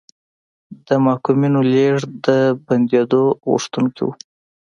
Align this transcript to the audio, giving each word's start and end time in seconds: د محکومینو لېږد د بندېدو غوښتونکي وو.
د 0.85 0.89
محکومینو 1.05 1.59
لېږد 1.73 2.09
د 2.25 2.27
بندېدو 2.65 3.23
غوښتونکي 3.49 4.01
وو. 4.05 4.13